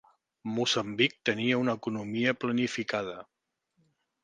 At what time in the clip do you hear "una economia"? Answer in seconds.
1.65-2.35